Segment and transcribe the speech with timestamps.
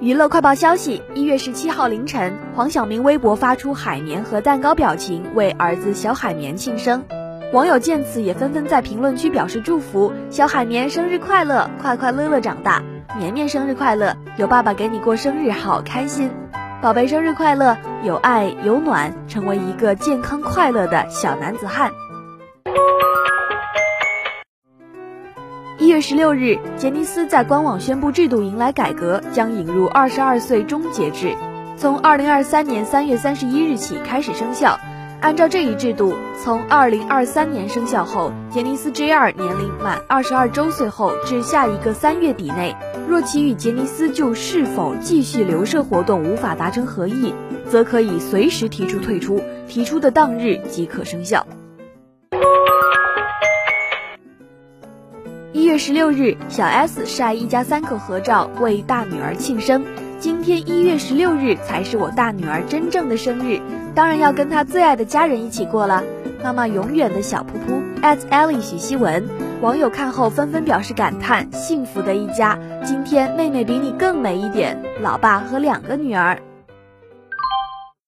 [0.00, 7.04] 娱乐快报消息：一月十七号凌晨，黄晓明微博发出海绵和蛋糕表情，为儿子小海绵庆生。
[7.52, 12.82] 网友见此也纷纷在评论区表示祝福：小海绵生日快乐，快快乐乐长大；
[13.16, 16.30] 绵绵生日快乐，有爸爸给你过生日，好开心。
[16.82, 21.90] 宝贝生日快乐，有爱有暖，成为一个健康快乐的小男子汉。
[25.76, 31.34] 一月十六日，杰尼斯在官网宣布制度迎来改革，将引入二十二岁终结制，
[31.76, 34.78] 从二零二三年三月三十一日起开始生效。
[35.20, 42.76] 按照这一制度，从二零二三年生效后，杰尼斯 J2 年龄满二十二周岁后至下一个三月底内，
[43.08, 47.34] 若其与杰尼斯就是否继续留社活动无法达成合议，
[47.68, 51.44] 则可以随时提出退出，提出的当日即可生效。
[55.74, 59.84] 月十六日，小 S 晒一家三口合照，为大女儿庆生。
[60.20, 63.60] 今天一月十六日才是我大女儿真正的生日，
[63.92, 66.04] 当然要跟她最爱的家人一起过了。
[66.44, 67.82] 妈妈永远的小噗噗。
[68.02, 69.28] at Ellie 许希文，
[69.62, 72.56] 网友看后纷纷表示感叹：幸福的一家。
[72.84, 76.38] 今天妹妹比你更美一点，老爸和两个女儿。